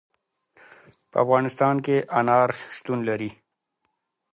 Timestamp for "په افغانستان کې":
1.11-1.97